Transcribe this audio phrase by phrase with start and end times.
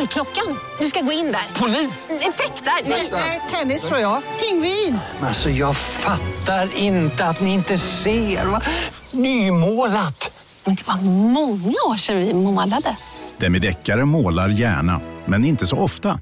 [0.00, 0.58] Dörrklockan.
[0.80, 1.60] Du ska gå in där.
[1.60, 2.08] Polis?
[2.10, 2.90] Effektar?
[3.12, 4.22] Nej, tennis tror jag.
[4.40, 4.98] Pingvin.
[5.22, 8.46] Alltså jag fattar inte att ni inte ser.
[8.46, 8.62] Va?
[9.10, 10.44] Nymålat.
[10.64, 10.96] Men det var
[11.32, 12.96] många år sedan vi målade.
[13.38, 16.20] Demideckare målar gärna, men inte så ofta.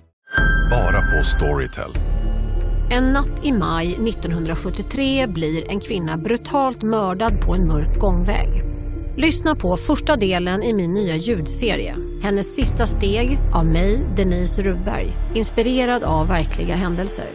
[0.70, 1.90] Bara på Storytel.
[2.90, 8.62] En natt i maj 1973 blir en kvinna brutalt mördad på en mörk gångväg.
[9.16, 11.96] Lyssna på första delen i min nya ljudserie.
[12.22, 15.16] Hennes sista steg av mig, Denise Rubberg.
[15.34, 17.26] Inspirerad av verkliga händelser.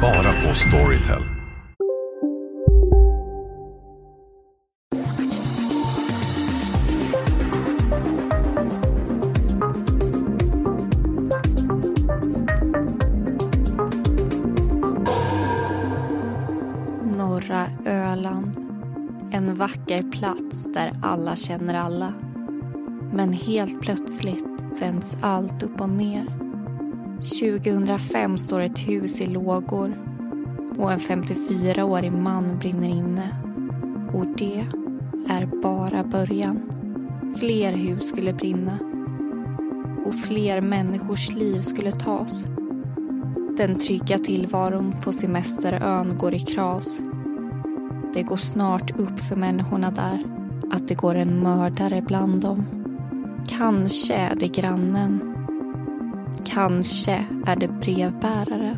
[0.00, 1.22] Bara på Storytel.
[17.16, 18.56] Norra Öland.
[19.32, 22.12] En vacker plats där alla känner alla.
[23.16, 24.44] Men helt plötsligt
[24.80, 26.26] vänds allt upp och ner.
[27.16, 29.94] 2005 står ett hus i lågor
[30.78, 33.28] och en 54-årig man brinner inne.
[34.12, 34.66] Och det
[35.28, 36.62] är bara början.
[37.38, 38.78] Fler hus skulle brinna
[40.06, 42.44] och fler människors liv skulle tas.
[43.56, 47.00] Den trygga tillvaron på semesterön går i kras.
[48.14, 50.22] Det går snart upp för människorna där
[50.70, 52.83] att det går en mördare bland dem.
[53.48, 55.34] Kanske är det grannen.
[56.44, 58.76] Kanske är det brevbäraren.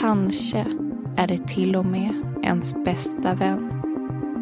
[0.00, 0.64] Kanske
[1.16, 3.72] är det till och med ens bästa vän.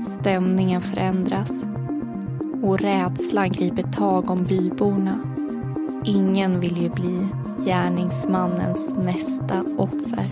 [0.00, 1.64] Stämningen förändras
[2.62, 5.18] och rädslan griper tag om byborna.
[6.04, 7.28] Ingen vill ju bli
[7.66, 10.30] gärningsmannens nästa offer.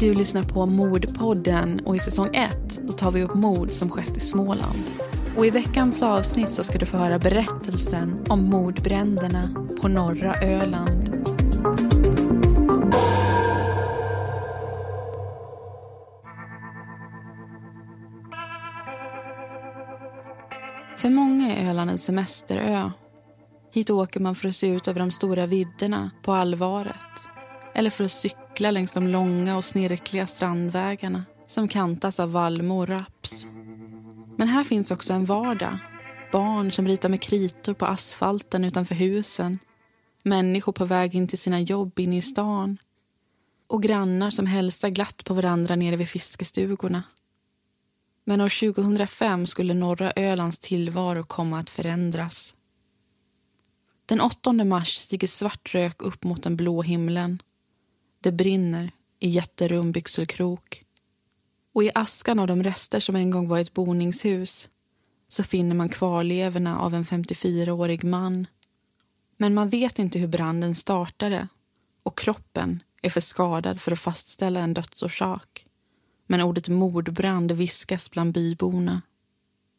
[0.00, 2.69] Du lyssnar på Mordpodden och i säsong 1
[3.00, 4.84] tar vi upp mord som skett i Småland.
[5.36, 11.16] Och i veckans avsnitt så ska du få höra berättelsen om mordbränderna på norra Öland.
[20.96, 22.90] För många är Öland en semesterö.
[23.72, 26.96] Hit åker man för att se ut över de stora vidderna på allvaret.
[27.74, 32.88] Eller för att cykla längs de långa och snirkliga strandvägarna som kantas av vallmo och
[32.88, 33.46] raps.
[34.36, 35.78] Men här finns också en vardag.
[36.32, 39.58] Barn som ritar med kritor på asfalten utanför husen.
[40.22, 42.78] Människor på väg in till sina jobb inne i stan.
[43.66, 47.02] Och grannar som hälsar glatt på varandra nere vid fiskestugorna.
[48.24, 52.54] Men år 2005 skulle norra Ölands tillvaro komma att förändras.
[54.06, 57.42] Den 8 mars stiger svart rök upp mot den blå himlen.
[58.22, 60.84] Det brinner i jätterum byxelkrok.
[61.74, 64.70] Och i askan av de rester som en gång var ett boningshus
[65.28, 68.46] så finner man kvarlevorna av en 54-årig man.
[69.36, 71.48] Men man vet inte hur branden startade
[72.02, 75.66] och kroppen är för skadad för att fastställa en dödsorsak.
[76.26, 79.02] Men ordet mordbrand viskas bland byborna.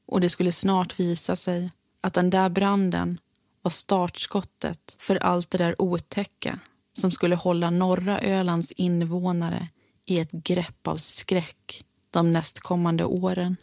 [0.08, 3.20] Och det skulle snart visa sig att den där branden
[3.62, 6.60] var startskottet för allt det där otäcka
[6.94, 9.68] som skulle hålla norra Ölands invånare
[10.06, 13.56] i ett grepp av skräck de nästkommande åren.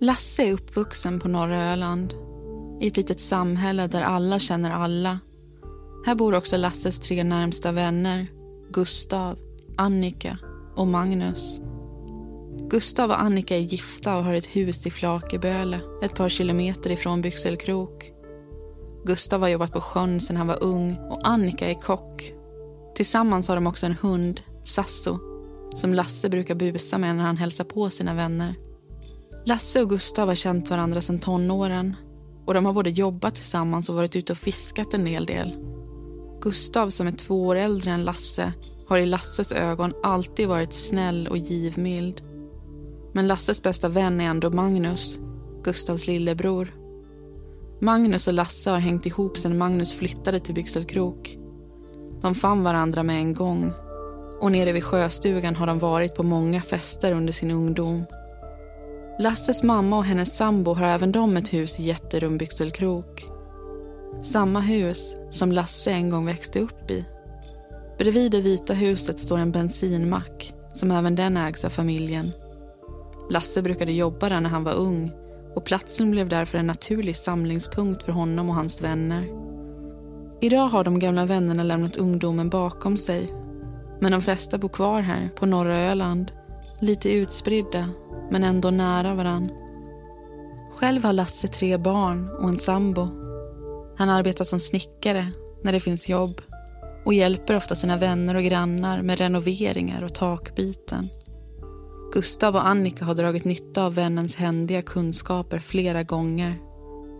[0.00, 2.14] Lasse är uppvuxen på norra Öland
[2.80, 5.18] i ett litet samhälle där alla känner alla.
[6.06, 8.26] Här bor också Lasses tre närmsta vänner
[8.72, 9.38] Gustav,
[9.76, 10.38] Annika
[10.76, 11.60] och Magnus.
[12.70, 17.20] Gustav och Annika är gifta och har ett hus i Flakeböle ett par kilometer ifrån
[17.20, 18.12] Byxelkrok.
[19.04, 22.32] Gustav har jobbat på sjön sedan han var ung och Annika är kock.
[22.96, 25.18] Tillsammans har de också en hund, Sasso,
[25.74, 28.54] som Lasse brukar busa med när han hälsar på sina vänner.
[29.44, 31.96] Lasse och Gustav har känt varandra sedan tonåren
[32.46, 35.56] och de har både jobbat tillsammans och varit ute och fiskat en hel del.
[36.40, 38.52] Gustav, som är två år äldre än Lasse,
[38.88, 42.22] har i Lasses ögon alltid varit snäll och givmild.
[43.12, 45.20] Men Lasses bästa vän är ändå Magnus,
[45.62, 46.74] Gustavs lillebror.
[47.80, 51.38] Magnus och Lasse har hängt ihop sedan Magnus flyttade till Byxelkrok.
[52.22, 53.72] De fann varandra med en gång
[54.40, 58.04] och nere vid sjöstugan har de varit på många fester under sin ungdom.
[59.18, 63.30] Lasses mamma och hennes sambo har även de ett hus i Jätterum Byxelkrok.
[64.22, 67.04] Samma hus som Lasse en gång växte upp i.
[67.98, 72.32] Bredvid det vita huset står en bensinmack som även den ägs av familjen.
[73.30, 75.12] Lasse brukade jobba där när han var ung
[75.54, 79.26] och platsen blev därför en naturlig samlingspunkt för honom och hans vänner.
[80.40, 83.32] Idag har de gamla vännerna lämnat ungdomen bakom sig
[84.00, 86.32] men de flesta bor kvar här på norra Öland.
[86.80, 87.88] Lite utspridda,
[88.30, 89.50] men ändå nära varann.
[90.70, 93.08] Själv har Lasse tre barn och en sambo.
[93.98, 95.32] Han arbetar som snickare
[95.64, 96.40] när det finns jobb
[97.04, 101.08] och hjälper ofta sina vänner och grannar med renoveringar och takbyten.
[102.12, 106.58] Gustav och Annika har dragit nytta av vännens händiga kunskaper flera gånger.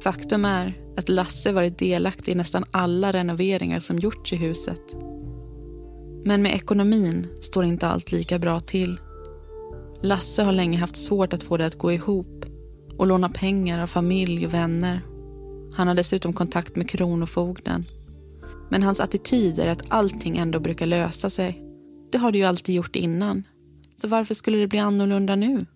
[0.06, 4.81] Faktum är att Lasse varit delaktig i nästan alla renoveringar som gjorts i huset.
[6.25, 9.00] Men med ekonomin står inte allt lika bra till.
[10.00, 12.44] Lasse har länge haft svårt att få det att gå ihop
[12.99, 15.00] och låna pengar av familj och vänner.
[15.75, 17.85] Han har dessutom kontakt med Kronofogden.
[18.70, 21.62] Men hans attityd är att allting ändå brukar lösa sig.
[22.12, 23.43] Det har det ju alltid gjort innan.
[23.97, 25.67] Så varför skulle det bli annorlunda nu?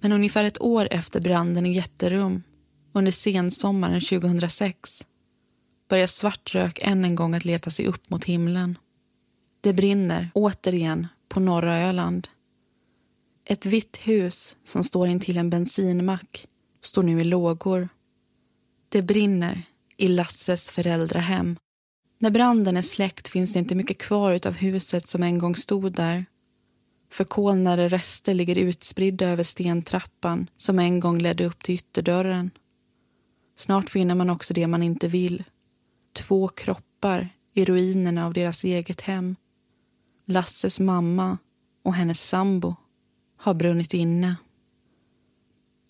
[0.00, 2.42] Men ungefär ett år efter branden i Jätterum,
[2.92, 5.06] under sensommaren 2006,
[5.88, 8.78] börjar svart rök än en gång att leta sig upp mot himlen.
[9.60, 12.28] Det brinner återigen på norra Öland.
[13.44, 16.46] Ett vitt hus som står intill en bensinmack
[16.80, 17.88] står nu i lågor.
[18.88, 19.62] Det brinner
[19.96, 21.56] i Lasses föräldrahem.
[22.18, 25.92] När branden är släckt finns det inte mycket kvar av huset som en gång stod
[25.92, 26.24] där.
[27.10, 32.50] Förkolnade rester ligger utspridda över stentrappan som en gång ledde upp till ytterdörren.
[33.54, 35.44] Snart finner man också det man inte vill.
[36.12, 39.36] Två kroppar i ruinerna av deras eget hem.
[40.26, 41.38] Lasses mamma
[41.82, 42.74] och hennes sambo
[43.36, 44.36] har brunnit inne.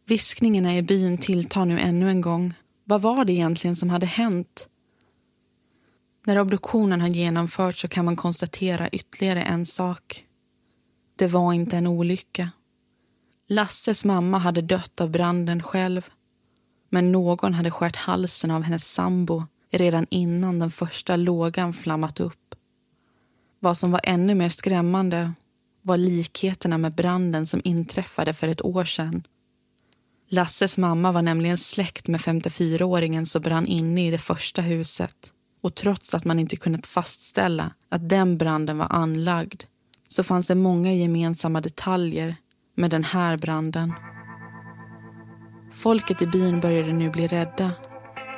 [0.07, 2.55] Viskningarna i byn tilltar nu ännu en gång.
[2.85, 4.69] Vad var det egentligen som hade hänt?
[6.27, 10.25] När obduktionen har genomförts så kan man konstatera ytterligare en sak.
[11.17, 12.51] Det var inte en olycka.
[13.47, 16.11] Lasses mamma hade dött av branden själv.
[16.95, 22.55] Men någon hade skärt halsen av hennes sambo redan innan den första lågan flammat upp.
[23.61, 25.33] Vad som var ännu mer skrämmande
[25.83, 29.23] var likheterna med branden som inträffade för ett år sedan.
[30.29, 35.33] Lasses mamma var nämligen släkt med 54-åringen som brann inne i det första huset.
[35.61, 39.63] Och trots att man inte kunnat fastställa att den branden var anlagd
[40.09, 42.37] så fanns det många gemensamma detaljer
[42.75, 43.93] med den här branden.
[45.73, 47.73] Folket i byn började nu bli rädda.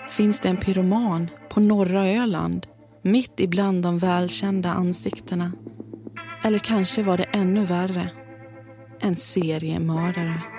[0.08, 2.66] Finns det en pyroman på norra Öland?
[3.02, 5.52] Mitt ibland de välkända ansiktena.
[6.44, 8.10] Eller kanske var det ännu värre.
[9.00, 10.53] En seriemördare.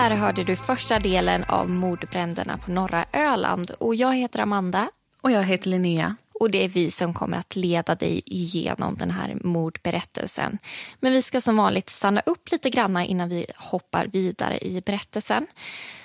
[0.00, 3.70] Där hörde du första delen av mordbränderna på norra Öland.
[3.70, 4.90] Och Jag heter Amanda.
[5.20, 6.16] Och jag heter Linnea.
[6.40, 10.58] Och Det är vi som kommer att leda dig igenom den här mordberättelsen.
[11.00, 15.46] Men vi ska som vanligt stanna upp lite grann innan vi hoppar vidare i berättelsen.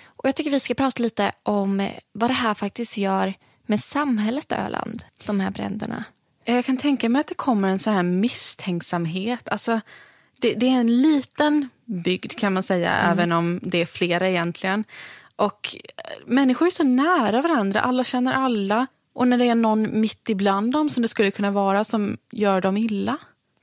[0.06, 3.34] Och Jag tycker vi ska prata lite om vad det här faktiskt gör
[3.66, 6.04] med samhället Öland, de här bränderna.
[6.46, 9.50] Jag kan tänka mig att det kommer en sån här misstänksamhet.
[9.50, 9.82] Alltså,
[10.42, 13.12] det, det är en liten bygd kan man säga, mm.
[13.12, 14.84] även om det är flera egentligen.
[15.36, 15.76] Och
[16.26, 18.88] Människor är så nära varandra, alla känner alla.
[19.14, 22.62] Och när det är någon mitt ibland dem som det skulle kunna vara som gör
[22.62, 23.18] dem illa.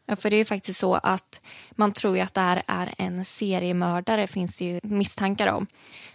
[0.07, 4.27] Ja, för det är faktiskt så att man tror att det här är en seriemördare
[4.27, 5.67] finns det ju misstankar om.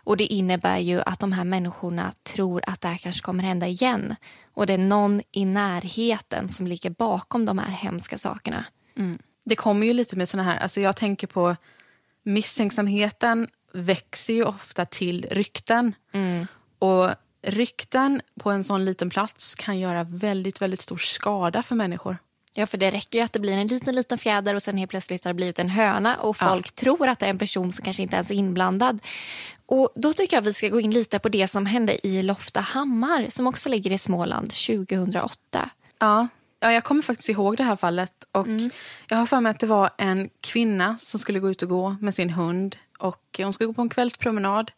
[0.04, 3.68] Och det innebär ju att de här människorna tror att det här kanske kommer hända
[3.68, 4.16] igen.
[4.54, 8.66] Och det är någon i närheten som ligger bakom de här hemska sakerna.
[8.98, 9.18] Mm.
[9.48, 11.56] Det kommer ju lite med såna här, alltså jag tänker på
[12.24, 15.96] misstänksamheten växer ju ofta till rykten.
[16.14, 16.48] Mm.
[16.80, 17.10] Och
[17.42, 22.18] rykten på en sån liten plats kan göra väldigt, väldigt stor skada för människor.
[22.56, 24.90] Ja, för det räcker ju att det blir en liten, liten fjäder och sen helt
[24.92, 26.72] plötsligt har det blivit en höna och folk ja.
[26.76, 29.00] tror att det är en person som kanske inte ens är inblandad.
[29.66, 32.24] Och Då tycker jag att vi ska gå in lite på det som hände i
[32.24, 35.70] Loftahammar som också ligger i Småland 2008.
[36.00, 36.28] Ja,
[36.60, 38.14] ja jag kommer faktiskt ihåg det här fallet.
[38.32, 38.70] Och mm.
[39.08, 41.96] Jag har för mig att det var en kvinna som skulle gå ut och gå
[42.02, 42.76] med sin hund.
[43.00, 44.72] Och Hon skulle gå på en kvällspromenad.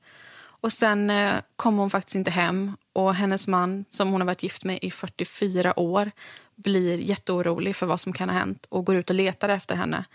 [0.61, 4.43] Och Sen eh, kom hon faktiskt inte hem och hennes man som hon har varit
[4.43, 6.11] gift med i 44 år
[6.55, 10.05] blir jätteorolig för vad som kan ha hänt och går ut och letar efter henne.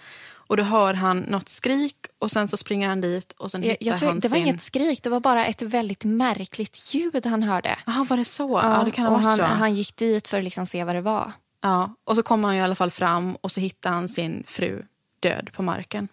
[0.47, 3.87] Och Då hör han något skrik och sen så springer han dit och sen hittar
[3.87, 4.47] jag tror, han Det var sin...
[4.47, 7.79] inget skrik, det var bara ett väldigt märkligt ljud han hörde.
[7.87, 8.61] Jaha, var det så?
[8.63, 9.43] Ja, ja det kan ha varit han, så.
[9.43, 11.33] han gick dit för att liksom se vad det var.
[11.65, 14.83] Ja, och så kommer han i alla fall fram och så hittar han sin fru
[15.21, 16.09] död på marken.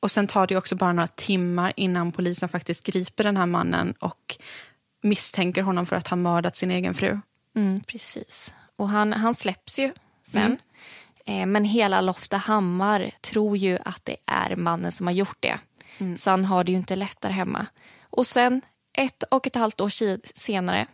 [0.00, 3.94] Och sen tar det också bara några timmar innan polisen faktiskt griper den här mannen
[3.98, 4.36] och
[5.02, 7.20] misstänker honom för att ha mördat sin egen fru.
[7.56, 8.54] Mm, precis.
[8.76, 10.58] Och han, han släpps ju sen.
[11.26, 11.42] Mm.
[11.42, 15.58] Eh, men hela Loftahammar tror ju att det är mannen som har gjort det.
[15.98, 16.16] Mm.
[16.16, 17.66] Så han har det ju inte lätt där hemma.
[18.00, 18.60] Och sen
[18.92, 20.86] ett och ett halvt år senare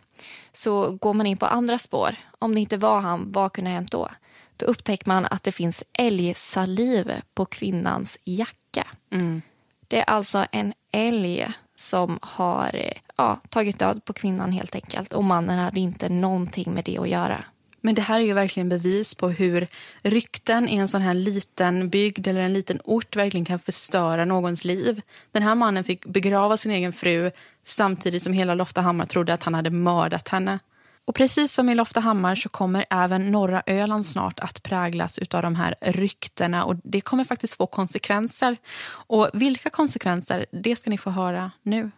[0.51, 2.15] så går man in på andra spår.
[2.39, 4.09] Om det inte var han, vad kunde ha hänt då?
[4.57, 8.87] Då upptäcker man att det finns älgsaliv på kvinnans jacka.
[9.11, 9.41] Mm.
[9.87, 12.81] Det är alltså en älg som har
[13.15, 15.13] ja, tagit död på kvinnan helt enkelt.
[15.13, 17.43] Och mannen hade inte någonting med det att göra.
[17.81, 19.67] Men det här är ju verkligen bevis på hur
[20.01, 24.65] rykten i en sån här liten bygd eller en liten ort verkligen kan förstöra någons
[24.65, 25.01] liv.
[25.31, 27.31] Den här mannen fick begrava sin egen fru
[27.63, 30.59] samtidigt som hela Loftahammar trodde att han hade mördat henne.
[31.09, 35.55] Och precis som i Loftahammar så kommer även norra Öland snart att präglas av de
[35.55, 38.57] här ryktena och det kommer faktiskt få konsekvenser.
[38.91, 41.91] Och vilka konsekvenser, det ska ni få höra nu.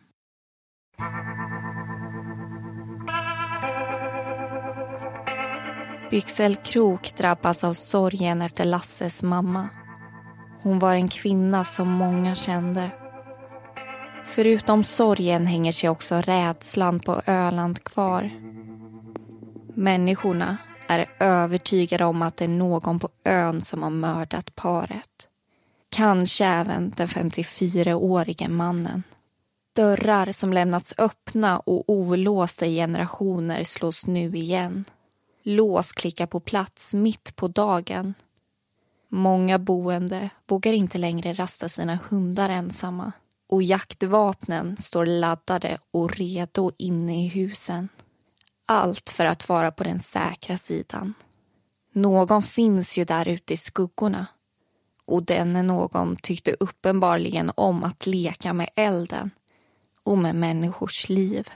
[6.12, 9.70] Byxelkrok drabbas av sorgen efter Lasses mamma.
[10.64, 12.90] Hon var en kvinna som många kände.
[14.26, 18.30] Förutom sorgen hänger sig också rädslan på Öland kvar.
[19.76, 25.30] Människorna är övertygade om att det är någon på ön som har mördat paret.
[25.90, 29.04] Kanske även den 54-årige mannen.
[29.76, 34.86] Dörrar som lämnats öppna och olåsta i generationer slås nu igen.
[35.44, 38.14] Lås klickar på plats mitt på dagen.
[39.10, 43.12] Många boende vågar inte längre rasta sina hundar ensamma
[43.50, 47.90] och jaktvapnen står laddade och redo inne i husen.
[48.66, 51.14] Allt för att vara på den säkra sidan.
[51.94, 54.28] Någon finns ju där ute i skuggorna
[55.06, 59.32] och denne någon tyckte uppenbarligen om att leka med elden
[60.04, 61.50] och med människors liv.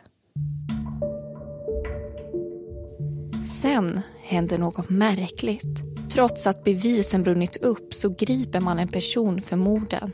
[3.40, 5.82] Sen händer något märkligt.
[6.10, 10.12] Trots att bevisen brunnit upp så griper man en person för morden.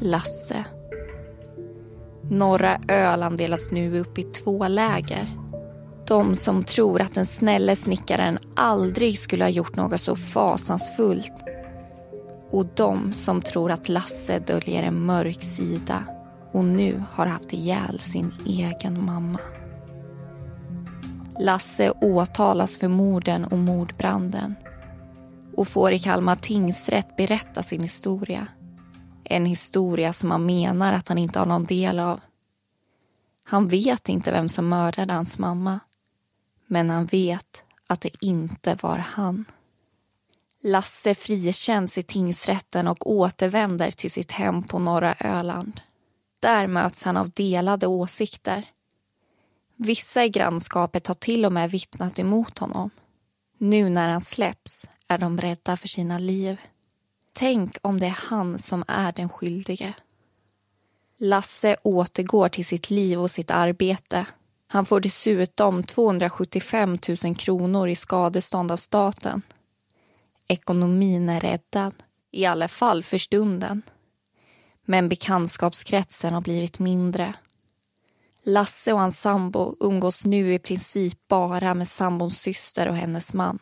[0.00, 0.64] Lasse.
[2.30, 5.28] Norra Öland delas nu upp i två läger.
[6.08, 11.34] De som tror att den snälle snickaren aldrig skulle ha gjort något så fasansfullt.
[12.50, 16.04] Och de som tror att Lasse döljer en mörk sida
[16.52, 19.40] och nu har haft ihjäl sin egen mamma.
[21.38, 24.54] Lasse åtalas för morden och mordbranden
[25.56, 28.46] och får i Kalmar tingsrätt berätta sin historia.
[29.24, 32.20] En historia som han menar att han inte har någon del av.
[33.44, 35.80] Han vet inte vem som mördade hans mamma.
[36.66, 39.44] Men han vet att det inte var han.
[40.62, 45.80] Lasse frikänns i tingsrätten och återvänder till sitt hem på norra Öland.
[46.40, 48.64] Där möts han av delade åsikter.
[49.76, 52.90] Vissa i grannskapet har till och med vittnat emot honom.
[53.58, 56.60] Nu när han släpps är de rädda för sina liv.
[57.32, 59.94] Tänk om det är han som är den skyldige.
[61.18, 64.26] Lasse återgår till sitt liv och sitt arbete.
[64.66, 69.42] Han får dessutom 275 000 kronor i skadestånd av staten.
[70.48, 71.94] Ekonomin är räddad,
[72.30, 73.82] i alla fall för stunden.
[74.84, 77.34] Men bekantskapskretsen har blivit mindre.
[78.46, 83.58] Lasse och hans sambo umgås nu i princip bara med sambons syster och hennes man.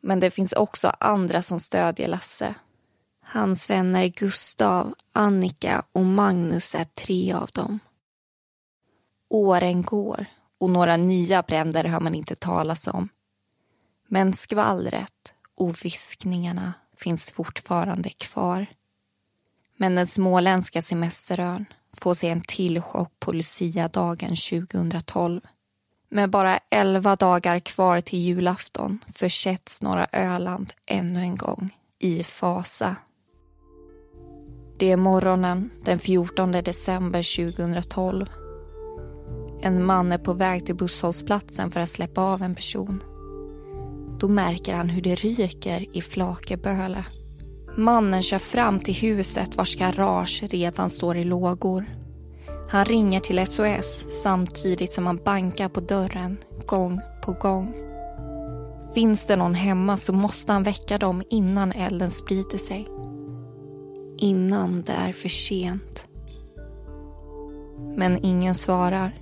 [0.00, 2.54] Men det finns också andra som stödjer Lasse.
[3.22, 7.78] Hans vänner Gustav, Annika och Magnus är tre av dem.
[9.28, 10.26] Åren går
[10.60, 13.08] och några nya bränder hör man inte talas om.
[14.08, 18.66] Men skvallret och viskningarna finns fortfarande kvar.
[19.76, 25.40] Men den småländska semesterön få sig en till chock på Lucia-dagen 2012.
[26.10, 32.96] Med bara elva dagar kvar till julafton försätts norra Öland ännu en gång i fasa.
[34.78, 38.26] Det är morgonen den 14 december 2012.
[39.62, 43.02] En man är på väg till busshållplatsen för att släppa av en person.
[44.20, 47.04] Då märker han hur det ryker i Flakeböle.
[47.76, 51.84] Mannen kör fram till huset vars garage redan står i lågor.
[52.68, 57.74] Han ringer till SOS samtidigt som han bankar på dörren gång på gång.
[58.94, 62.88] Finns det någon hemma så måste han väcka dem innan elden sprider sig.
[64.18, 66.08] Innan det är för sent.
[67.96, 69.14] Men ingen svarar.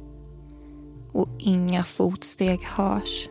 [1.12, 3.28] Och inga fotsteg hörs.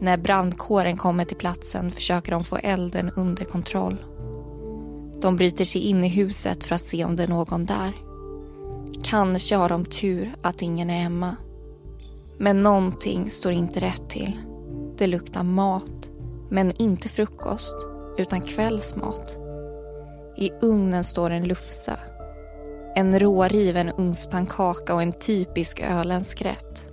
[0.00, 3.96] När brandkåren kommer till platsen försöker de få elden under kontroll.
[5.26, 7.92] De bryter sig in i huset för att se om det är någon där.
[9.02, 11.36] Kanske har de tur att ingen är hemma.
[12.38, 14.38] Men någonting står inte rätt till.
[14.98, 16.10] Det luktar mat,
[16.50, 17.74] men inte frukost,
[18.18, 19.38] utan kvällsmat.
[20.36, 21.98] I ugnen står en lufsa.
[22.94, 26.90] En råriven ugnspannkaka och en typisk öländsk rätt.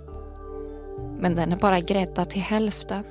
[1.18, 3.04] Men den är bara gräddad till hälften.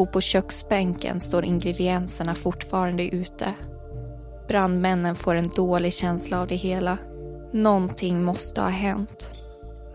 [0.00, 3.54] Och på köksbänken står ingredienserna fortfarande ute.
[4.48, 6.98] Brandmännen får en dålig känsla av det hela.
[7.52, 9.30] Någonting måste ha hänt.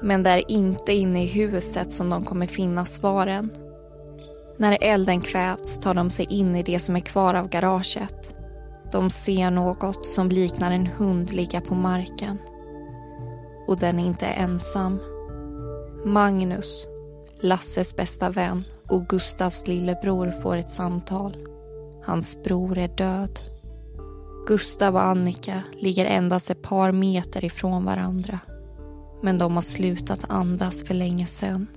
[0.01, 3.49] Men det är inte inne i huset som de kommer finna svaren.
[4.57, 8.35] När elden kvävts tar de sig in i det som är kvar av garaget.
[8.91, 12.37] De ser något som liknar en hund ligga på marken.
[13.67, 14.99] Och den är inte ensam.
[16.03, 16.87] Magnus,
[17.41, 21.37] Lasses bästa vän och Gustavs lillebror får ett samtal.
[22.05, 23.39] Hans bror är död.
[24.47, 28.39] Gustav och Annika ligger endast ett par meter ifrån varandra.
[29.23, 31.67] Men de har slutat andas för länge sedan.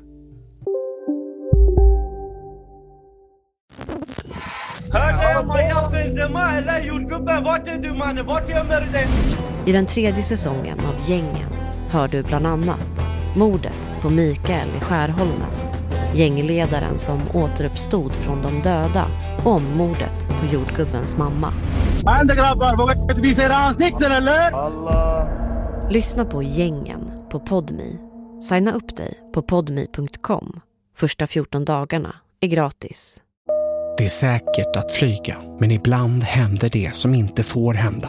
[9.67, 11.53] I den tredje säsongen av Gängen
[11.91, 13.05] hör du bland annat
[13.37, 15.68] mordet på Mikael i Skärholmen,
[16.15, 19.07] gängledaren som återuppstod från de döda
[19.45, 21.53] och mordet på jordgubbens mamma.
[25.91, 27.99] Lyssna på Gängen på Podmi.
[28.43, 30.61] Signa upp dig på podmi.com.
[30.97, 33.23] Första 14 dagarna är gratis.
[33.99, 38.09] Det är säkert att flyga, men ibland händer det som inte får hända.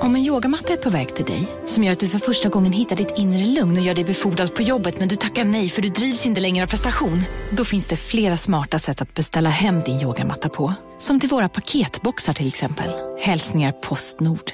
[0.00, 2.72] Om en yogamatta är på väg till dig, som gör att du för första gången
[2.72, 5.82] hittar ditt inre lugn och gör dig befordrad på jobbet men du tackar nej för
[5.82, 7.22] du drivs inte längre av prestation.
[7.50, 10.74] Då finns det flera smarta sätt att beställa hem din yogamatta på.
[10.98, 12.90] Som till våra paketboxar till exempel.
[13.20, 14.52] Hälsningar Postnord.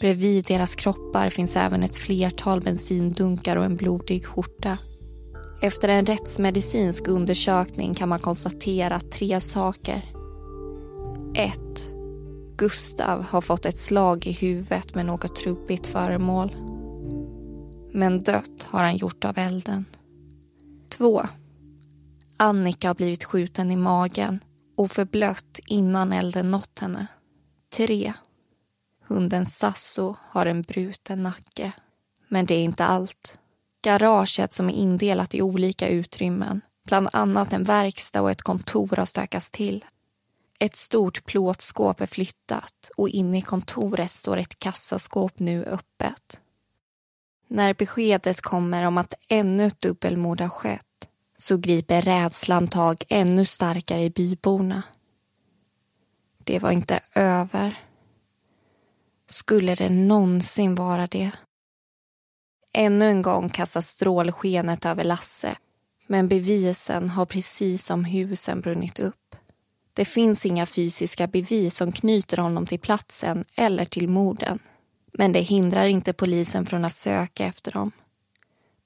[0.00, 4.78] Bredvid deras kroppar finns även ett flertal bensindunkar och en blodig skjorta.
[5.62, 10.17] Efter en rättsmedicinsk undersökning kan man konstatera tre saker.
[11.38, 11.58] 1.
[12.56, 16.56] Gustav har fått ett slag i huvudet med något trubbigt föremål.
[17.92, 19.84] Men dött har han gjort av elden.
[20.88, 21.22] 2.
[22.36, 24.40] Annika har blivit skjuten i magen
[24.76, 27.06] och förblött innan elden nått henne.
[27.76, 28.12] 3.
[29.06, 31.72] Hunden Sasso har en bruten nacke.
[32.28, 33.38] Men det är inte allt.
[33.82, 39.06] Garaget som är indelat i olika utrymmen, bland annat en verkstad och ett kontor har
[39.06, 39.84] stökats till.
[40.58, 46.40] Ett stort plåtskåp är flyttat och inne i kontoret står ett kassaskåp nu öppet.
[47.48, 53.44] När beskedet kommer om att ännu ett dubbelmord har skett så griper rädslan tag ännu
[53.44, 54.82] starkare i byborna.
[56.44, 57.74] Det var inte över.
[59.26, 61.30] Skulle det någonsin vara det?
[62.72, 65.56] Ännu en gång kastas strålskenet över Lasse
[66.06, 69.27] men bevisen har precis som husen brunnit upp.
[69.98, 74.58] Det finns inga fysiska bevis som knyter honom till platsen eller till morden.
[75.12, 77.92] Men det hindrar inte polisen från att söka efter dem.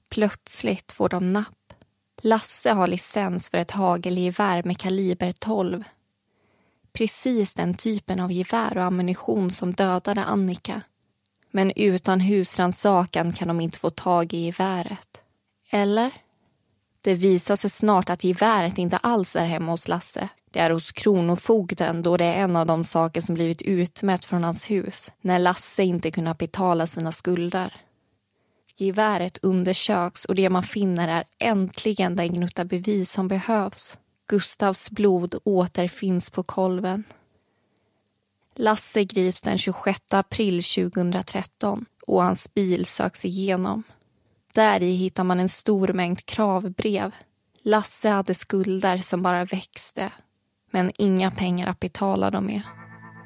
[0.09, 1.73] Plötsligt får de napp.
[2.21, 5.83] Lasse har licens för ett hagelgevär med kaliber 12.
[6.93, 10.81] Precis den typen av gevär och ammunition som dödade Annika.
[11.51, 15.21] Men utan husrannsakan kan de inte få tag i geväret.
[15.71, 16.11] Eller?
[17.01, 20.29] Det visar sig snart att geväret inte alls är hemma hos Lasse.
[20.53, 24.43] Det är hos Kronofogden då det är en av de saker som blivit utmätt från
[24.43, 27.73] hans hus när Lasse inte kunnat betala sina skulder.
[28.77, 33.97] Geväret undersöks och det man finner är äntligen den gnutta bevis som behövs.
[34.27, 37.03] Gustavs blod återfinns på kolven.
[38.55, 43.83] Lasse grips den 26 april 2013 och hans bil söks igenom.
[44.53, 47.15] Där i hittar man en stor mängd kravbrev.
[47.61, 50.11] Lasse hade skulder som bara växte,
[50.73, 52.61] men inga pengar att betala dem med.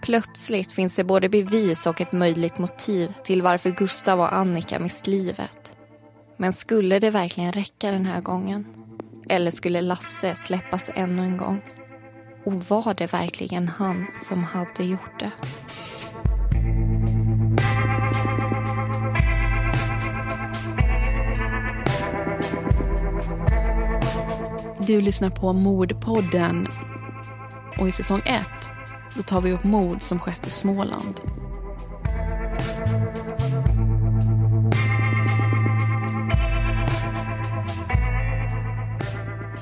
[0.02, 5.08] Plötsligt finns det både bevis och ett möjligt motiv till varför Gustav och Annika mist
[5.08, 5.78] livet.
[6.38, 8.66] Men skulle det verkligen räcka den här gången?
[9.30, 11.62] Eller skulle Lasse släppas ännu en gång?
[12.46, 15.32] Och var det verkligen han som hade gjort det?
[24.80, 26.68] Du lyssnar på Mordpodden
[27.80, 28.48] och i säsong 1
[29.16, 31.20] då tar vi upp mord som skett i Småland.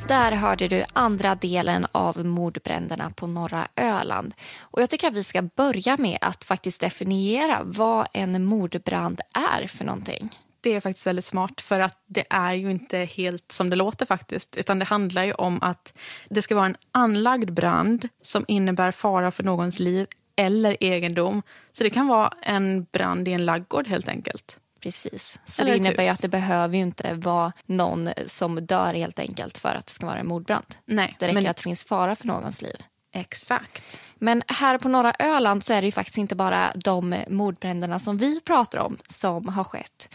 [0.07, 4.33] Där hörde du andra delen av mordbränderna på norra Öland.
[4.59, 9.67] Och jag tycker att vi ska börja med att faktiskt definiera vad en mordbrand är
[9.67, 10.29] för någonting.
[10.65, 14.05] Det är faktiskt väldigt smart för att det är ju inte helt som det låter
[14.05, 14.57] faktiskt.
[14.57, 15.93] Utan det handlar ju om att
[16.29, 21.41] det ska vara en anlagd brand som innebär fara för någons liv eller egendom.
[21.71, 24.59] Så det kan vara en brand i en laggård helt enkelt.
[24.79, 25.39] Precis.
[25.45, 29.19] Så Eller det innebär ju att det behöver ju inte vara någon som dör helt
[29.19, 30.75] enkelt för att det ska vara en mordbrand.
[30.85, 31.47] Nej, det räcker men...
[31.47, 32.75] att det finns fara för någons liv.
[33.15, 33.99] Exakt.
[34.15, 38.17] Men här på norra Öland så är det ju faktiskt inte bara de mordbränderna som
[38.17, 40.09] vi pratar om som har skett.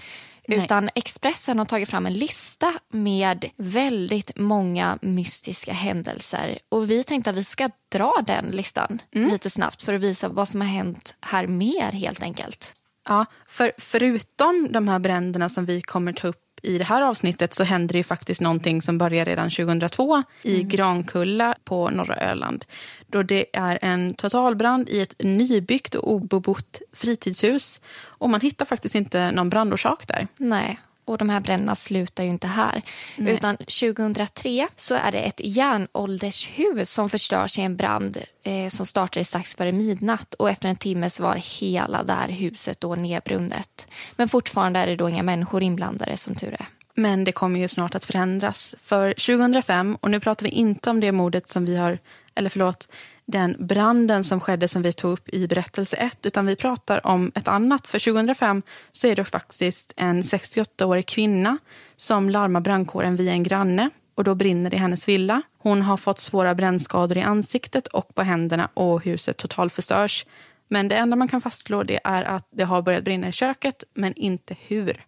[0.56, 0.64] Nej.
[0.64, 6.58] Utan Expressen har tagit fram en lista med väldigt många mystiska händelser.
[6.68, 9.28] Och vi tänkte att vi ska dra den listan mm.
[9.28, 12.74] lite snabbt för att visa vad som har hänt här mer helt enkelt.
[13.08, 17.54] Ja, för förutom de här bränderna som vi kommer ta upp i det här avsnittet
[17.54, 20.68] så händer det faktiskt någonting som börjar redan 2002 i mm.
[20.68, 22.64] Grankulla på norra Öland.
[23.06, 27.80] Då det är en totalbrand i ett nybyggt och obebott fritidshus.
[28.02, 30.28] Och man hittar faktiskt inte någon brandorsak där.
[30.38, 32.82] Nej, och de här bränderna slutar ju inte här.
[33.16, 33.34] Nej.
[33.34, 39.24] Utan 2003 så är det ett järnåldershus som förstörs i en brand eh, som startade
[39.24, 40.34] strax före midnatt.
[40.34, 43.86] Och efter en timme så var hela det här huset då nedbrunnet.
[44.16, 46.66] Men fortfarande är det då inga människor inblandade som tur är.
[46.94, 48.74] Men det kommer ju snart att förändras.
[48.78, 51.98] För 2005, och nu pratar vi inte om det mordet som vi har,
[52.34, 52.88] eller förlåt,
[53.30, 57.32] den branden som skedde som vi tog upp i berättelse 1, utan vi pratar om
[57.34, 57.86] ett annat.
[57.86, 58.62] För 2005
[58.92, 61.58] så är det faktiskt en 68-årig kvinna
[61.96, 65.42] som larmar brandkåren via en granne och då brinner det i hennes villa.
[65.58, 70.26] Hon har fått svåra brännskador i ansiktet och på händerna och huset totalförstörs.
[70.68, 73.84] Men det enda man kan fastslå det är att det har börjat brinna i köket,
[73.94, 75.04] men inte hur.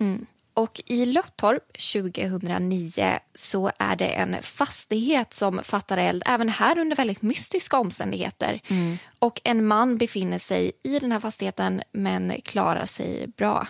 [0.00, 0.26] Mm.
[0.56, 6.96] Och I Löttorp 2009 så är det en fastighet som fattar eld, även här under
[6.96, 8.60] väldigt mystiska omständigheter.
[8.68, 8.98] Mm.
[9.18, 13.66] Och En man befinner sig i den här fastigheten men klarar sig bra.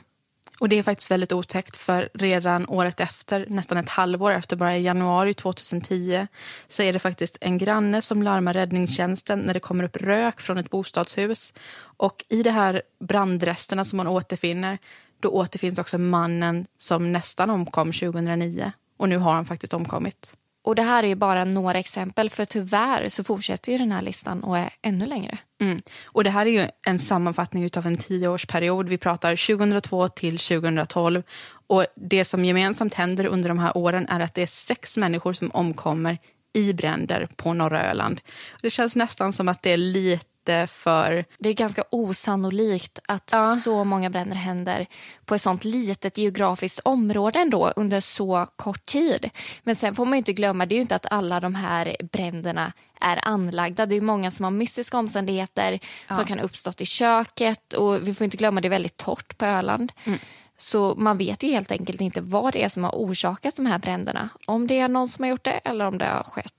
[0.59, 4.77] Och Det är faktiskt väldigt otäckt för redan året efter, nästan ett halvår efter, bara
[4.77, 6.27] i januari 2010
[6.68, 10.59] så är det faktiskt en granne som larmar räddningstjänsten när det kommer upp rök från
[10.59, 11.55] ett bostadshus.
[11.79, 14.79] Och I de här brandresterna som man återfinner
[15.21, 18.73] då återfinns också mannen som nästan omkom 2009.
[18.99, 20.35] Och nu har han faktiskt omkommit.
[20.67, 24.43] Och Det här är bara några exempel, för tyvärr så fortsätter ju den här listan
[24.43, 25.39] och är ännu längre.
[25.61, 25.83] Mm.
[26.07, 28.89] Och Det här är ju en sammanfattning av en tioårsperiod.
[28.89, 31.23] Vi pratar 2002 till 2012.
[31.67, 35.33] Och Det som gemensamt händer under de här åren är att det är sex människor
[35.33, 36.19] som omkommer
[36.53, 38.21] i bränder på norra Öland.
[38.63, 41.25] Det känns nästan som att det är lite lite för...
[41.39, 43.57] Det är ganska osannolikt att ja.
[43.57, 44.87] så många bränder händer
[45.25, 49.31] på ett sånt litet geografiskt område ändå under så kort tid.
[49.63, 52.73] Men sen får man inte glömma, det är ju inte att alla de här bränderna
[53.01, 53.87] är anlagda.
[53.87, 55.79] Det är många som har mystiska omständigheter
[56.09, 56.15] ja.
[56.15, 59.45] som kan uppstått i köket och vi får inte glömma det är väldigt torrt på
[59.45, 59.93] Öland.
[60.05, 60.19] Mm.
[60.59, 63.79] Så man vet ju helt enkelt inte vad det är som har orsakat de här
[63.79, 64.29] bränderna.
[64.47, 66.56] Om det är någon som har gjort det eller om det har skett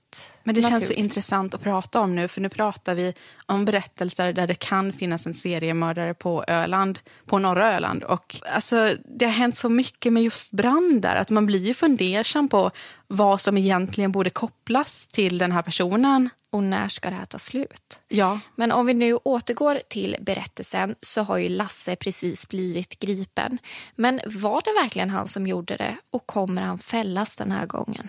[0.48, 3.14] men det känns så intressant att prata om nu, för nu pratar vi
[3.46, 8.02] om berättelser där det kan finnas en seriemördare på Öland, på norra Öland.
[8.02, 12.48] Och alltså, det har hänt så mycket med just brandar att man blir ju fundersam
[12.48, 12.70] på
[13.06, 16.30] vad som egentligen borde kopplas till den här personen.
[16.50, 18.02] Och när ska det här ta slut?
[18.08, 18.40] Ja.
[18.56, 23.58] Men om vi nu återgår till berättelsen så har ju Lasse precis blivit gripen.
[23.94, 28.08] Men var det verkligen han som gjorde det och kommer han fällas den här gången?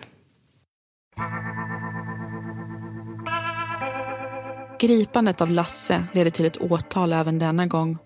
[4.79, 7.97] Gripandet av Lasse ledde till ett åtal även denna gång.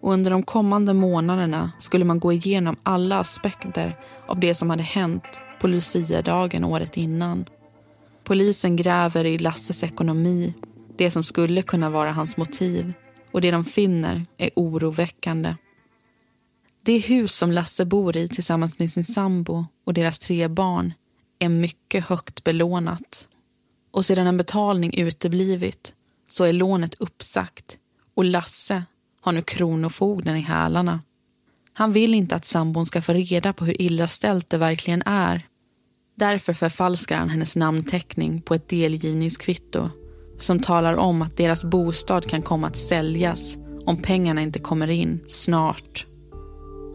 [0.00, 4.82] Och under de kommande månaderna skulle man gå igenom alla aspekter av det som hade
[4.82, 7.44] hänt på Lucia-dagen året innan.
[8.24, 10.54] Polisen gräver i Lasses ekonomi,
[10.96, 12.92] det som skulle kunna vara hans motiv.
[13.32, 15.54] Och det de finner är oroväckande.
[16.82, 20.94] Det hus som Lasse bor i tillsammans med sin sambo och deras tre barn
[21.38, 23.28] är mycket högt belånat.
[23.90, 25.92] Och sedan en betalning uteblivit
[26.28, 27.78] så är lånet uppsagt
[28.14, 28.84] och Lasse
[29.20, 31.00] har nu kronofogden i hälarna.
[31.72, 35.46] Han vill inte att sambon ska få reda på hur illa ställt det verkligen är.
[36.16, 39.90] Därför förfalskar han hennes namnteckning på ett delgivningskvitto
[40.38, 45.20] som talar om att deras bostad kan komma att säljas om pengarna inte kommer in
[45.26, 46.06] snart.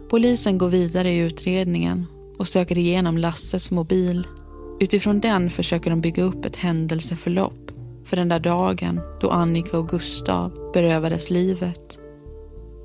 [0.10, 2.06] Polisen går vidare i utredningen
[2.38, 4.28] och söker igenom Lasses mobil.
[4.80, 7.72] Utifrån den försöker de bygga upp ett händelseförlopp
[8.06, 12.00] för den där dagen då Annika och Gustav berövades livet.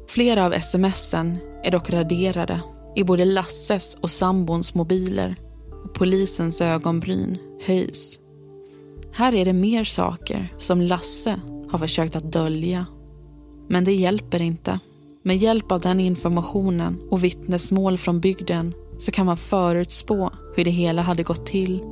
[0.08, 2.60] Flera av smsen är dock raderade
[2.96, 5.36] i både Lasses och sambons mobiler
[5.84, 8.20] och polisens ögonbryn höjs.
[9.12, 12.86] Här är det mer saker som Lasse har försökt att dölja.
[13.68, 14.80] Men det hjälper inte.
[15.22, 20.70] Med hjälp av den informationen och vittnesmål från bygden så kan man förutspå hur det
[20.70, 21.82] hela hade gått till.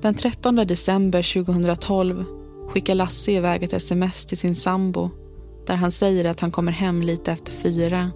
[0.00, 2.24] Den 13 december 2012
[2.68, 5.10] skickar Lasse iväg ett sms till sin sambo
[5.66, 8.10] där han säger att han kommer hem lite efter fyra.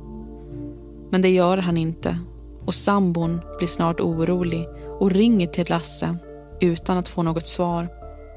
[1.10, 2.18] Men det gör han inte
[2.64, 4.68] och sambon blir snart orolig
[5.00, 6.16] och ringer till Lasse
[6.60, 7.88] utan att få något svar.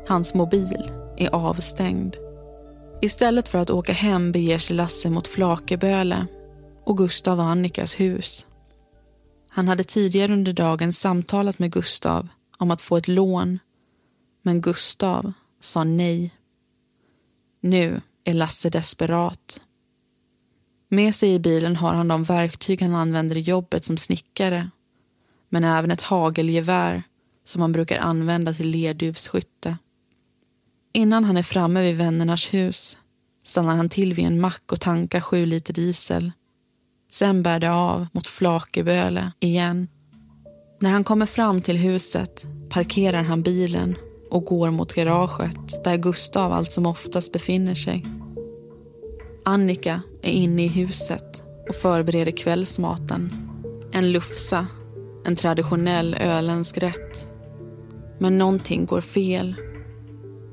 [0.07, 2.15] Hans mobil är avstängd.
[3.01, 6.27] Istället för att åka hem beger sig Lasse mot Flakeböle
[6.85, 8.47] och Gustav och Annikas hus.
[9.53, 13.59] Han hade tidigare under dagen samtalat med Gustav om att få ett lån
[14.41, 16.35] men Gustav sa nej.
[17.61, 19.61] Nu är Lasse desperat.
[20.89, 24.69] Med sig i bilen har han de verktyg han använder i jobbet som snickare
[25.49, 27.03] men även ett hagelgevär
[27.43, 29.77] som han brukar använda till lerduvsskytte.
[30.93, 32.97] Innan han är framme vid vännernas hus
[33.43, 36.31] stannar han till vid en mack och tankar sju liter diesel.
[37.11, 39.87] Sen bär det av mot Flakeböle igen.
[40.81, 43.95] När han kommer fram till huset parkerar han bilen
[44.29, 48.05] och går mot garaget där Gustav allt som oftast befinner sig.
[49.45, 53.33] Annika är inne i huset och förbereder kvällsmaten.
[53.91, 54.67] En lufsa,
[55.25, 57.27] en traditionell öländsk rätt.
[58.19, 59.55] Men någonting går fel.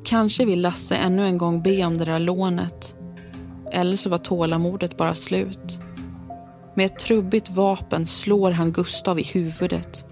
[0.04, 2.96] Kanske vill Lasse ännu en gång be om det där lånet.
[3.72, 5.80] Eller så var tålamodet bara slut.
[6.78, 10.04] Med ett trubbigt vapen slår han Gustav i huvudet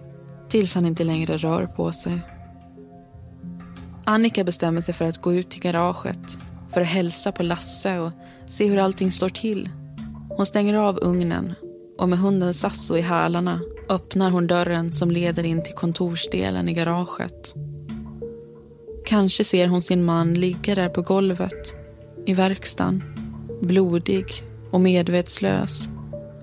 [0.49, 2.21] tills han inte längre rör på sig.
[4.05, 8.11] Annika bestämmer sig för att gå ut till garaget för att hälsa på Lasse och
[8.47, 9.71] se hur allting står till.
[10.37, 11.55] Hon stänger av ugnen
[11.99, 16.73] och med hunden Sasso i hälarna öppnar hon dörren som leder in till kontorsdelen i
[16.73, 17.55] garaget.
[19.07, 21.75] Kanske ser hon sin man ligga där på golvet
[22.27, 23.03] i verkstaden,
[23.63, 24.27] blodig
[24.71, 25.91] och medvetslös.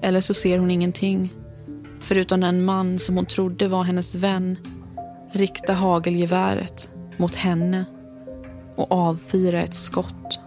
[0.03, 1.33] Eller så ser hon ingenting,
[2.01, 4.57] förutom en man som hon trodde var hennes vän
[5.31, 7.85] rikta hagelgeväret mot henne
[8.75, 10.39] och avfyra ett skott.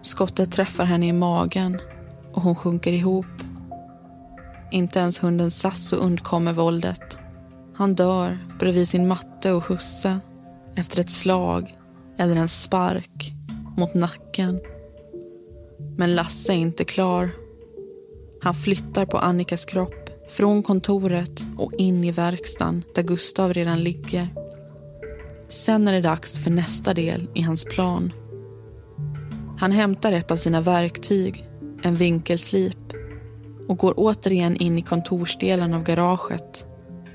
[0.00, 1.80] Skottet träffar henne i magen
[2.32, 3.26] och hon sjunker ihop.
[4.70, 7.18] Inte ens hunden Sasso undkommer våldet.
[7.76, 10.18] Han dör bredvid sin matte och husse
[10.76, 11.74] efter ett slag
[12.18, 13.34] eller en spark
[13.76, 14.60] mot nacken.
[15.96, 17.30] Men Lasse är inte klar.
[18.42, 24.28] Han flyttar på Annikas kropp från kontoret och in i verkstaden där Gustav redan ligger.
[25.48, 28.12] Sen är det dags för nästa del i hans plan.
[29.58, 31.48] Han hämtar ett av sina verktyg,
[31.82, 32.92] en vinkelslip
[33.68, 36.66] och går återigen in i kontorsdelen av garaget.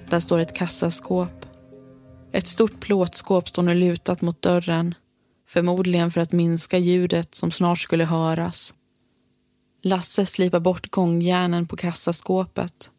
[0.10, 1.46] Där står ett kassaskåp.
[2.32, 4.96] Ett stort plåtskåp står nu lutat mot dörren
[5.48, 8.74] förmodligen för att minska ljudet som snart skulle höras.
[9.88, 12.91] Lasse slipar bort gångjärnen på kassaskåpet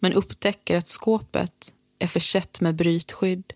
[0.00, 3.52] men upptäcker att skåpet är försett med brytskydd.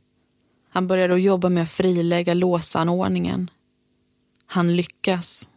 [0.71, 3.51] Han börjar då jobba med att frilägga låsanordningen.
[4.47, 5.49] Han lyckas.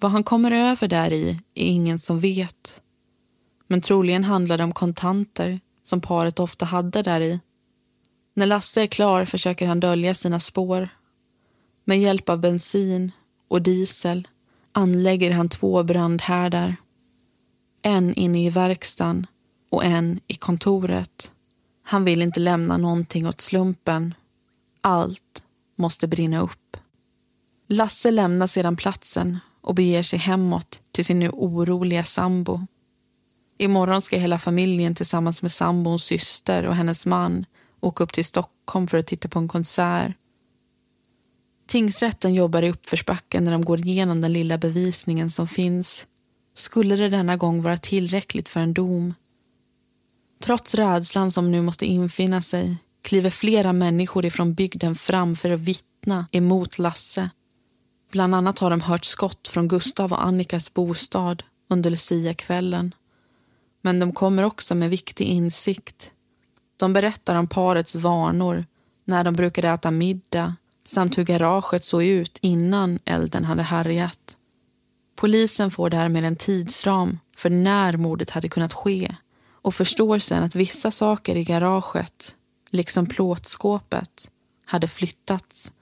[0.00, 2.82] Vad han kommer över där i är ingen som vet.
[3.66, 7.40] Men troligen handlar det om kontanter som paret ofta hade där i.
[8.34, 10.88] När Lasse är klar försöker han dölja sina spår.
[11.84, 13.12] Med hjälp av bensin
[13.48, 14.28] och diesel
[14.76, 16.76] anlägger han två brandhärdar.
[17.82, 19.26] En inne i verkstaden
[19.70, 21.32] och en i kontoret.
[21.84, 24.14] Han vill inte lämna någonting åt slumpen.
[24.80, 25.44] Allt
[25.76, 26.76] måste brinna upp.
[27.68, 32.66] Lasse lämnar sedan platsen och beger sig hemåt till sin nu oroliga sambo.
[33.58, 37.46] Imorgon ska hela familjen tillsammans med sambons syster och hennes man
[37.80, 40.12] åka upp till Stockholm för att titta på en konsert.
[41.66, 46.06] Tingsrätten jobbar i uppförsbacken när de går igenom den lilla bevisningen som finns.
[46.54, 49.14] Skulle det denna gång vara tillräckligt för en dom
[50.40, 55.60] Trots rädslan som nu måste infinna sig kliver flera människor ifrån bygden fram för att
[55.60, 57.30] vittna emot Lasse.
[58.12, 62.94] Bland annat har de hört skott från Gustav och Annikas bostad under Lucia-kvällen.
[63.82, 66.10] Men de kommer också med viktig insikt.
[66.76, 68.64] De berättar om parets vanor,
[69.04, 70.54] när de brukade äta middag
[70.88, 74.36] samt hur garaget såg ut innan elden hade härjat.
[75.16, 79.14] Polisen får därmed en tidsram för när mordet hade kunnat ske
[79.50, 82.36] och förstår sen att vissa saker i garaget,
[82.70, 84.30] liksom plåtskåpet,
[84.64, 85.72] hade flyttats.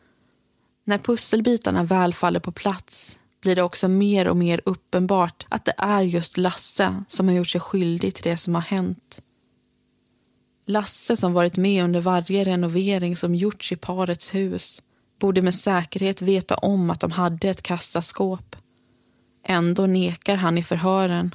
[0.84, 5.74] När pusselbitarna väl faller på plats blir det också mer och mer uppenbart att det
[5.78, 9.22] är just Lasse som har gjort sig skyldig till det som har hänt.
[10.66, 14.82] Lasse som varit med under varje renovering som gjorts i parets hus
[15.24, 18.56] borde med säkerhet veta om att de hade ett kassaskåp.
[19.46, 21.34] Ändå nekar han i förhören.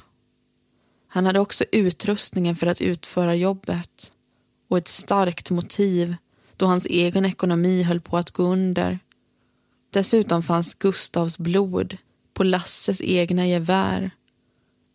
[1.08, 4.12] Han hade också utrustningen för att utföra jobbet
[4.68, 6.16] och ett starkt motiv
[6.56, 8.98] då hans egen ekonomi höll på att gå under.
[9.92, 11.96] Dessutom fanns Gustavs blod
[12.34, 14.10] på Lasses egna gevär.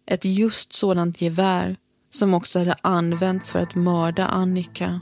[0.08, 1.75] Ett just sådant gevär
[2.10, 5.01] som också hade använts för att mörda Annika.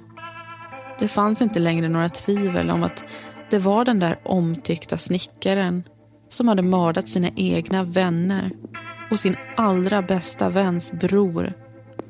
[1.00, 3.04] Det fanns inte längre några tvivel om att
[3.54, 5.84] det var den där omtyckta snickaren
[6.30, 8.52] som hade mördat sina egna vänner
[9.12, 11.54] och sin allra bästa väns bror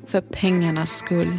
[0.06, 1.38] för pengarnas skull.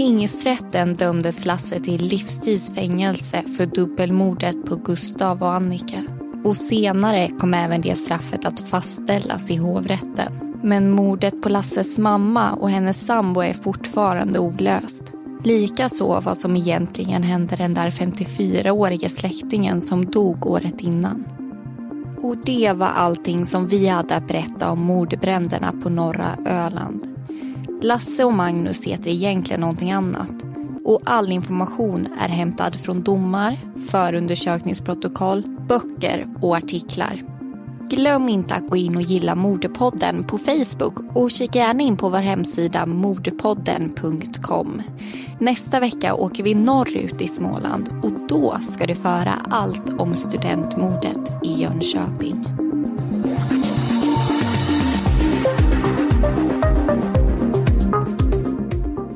[0.00, 6.02] Tingsrätten dömdes Lasse till livstidsfängelse för dubbelmordet på Gustav och Annika.
[6.44, 10.60] Och senare kom även det straffet att fastställas i hovrätten.
[10.62, 15.12] Men mordet på Lasses mamma och hennes sambo är fortfarande olöst.
[15.44, 21.24] Likaså vad som egentligen hände den där 54-årige släktingen som dog året innan.
[22.22, 27.19] Och det var allting som vi hade att berätta om mordbränderna på norra Öland.
[27.82, 30.44] Lasse och Magnus heter egentligen någonting annat
[30.84, 33.56] och all information är hämtad från domar,
[33.90, 37.22] förundersökningsprotokoll, böcker och artiklar.
[37.90, 42.08] Glöm inte att gå in och gilla Mordpodden på Facebook och kika gärna in på
[42.08, 44.82] vår hemsida mordpodden.com.
[45.38, 51.44] Nästa vecka åker vi norrut i Småland och då ska du föra allt om studentmordet
[51.44, 52.59] i Jönköping.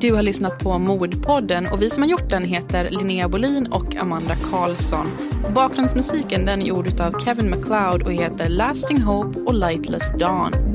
[0.05, 3.95] Du har lyssnat på Mordpodden och vi som har gjort den heter Linnea Bolin och
[3.95, 5.11] Amanda Karlsson.
[5.55, 10.74] Bakgrundsmusiken den är gjord av Kevin MacLeod och heter Lasting Hope och Lightless Dawn.